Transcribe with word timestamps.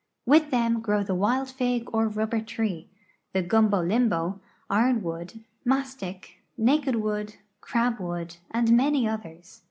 With 0.25 0.49
them 0.49 0.81
grow 0.81 1.03
the 1.03 1.13
wild 1.13 1.47
fig 1.51 1.87
or 1.93 2.07
rubber 2.07 2.41
tree, 2.41 2.89
the 3.33 3.43
gumbo 3.43 3.83
limbo, 3.83 4.39
iron 4.67 5.03
wood, 5.03 5.43
mastic, 5.63 6.37
naked 6.57 6.95
wood, 6.95 7.35
crabwood, 7.61 8.37
and 8.49 8.75
many 8.75 9.07
others. 9.07 9.59